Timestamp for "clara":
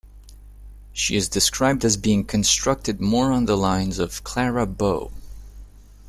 4.23-4.65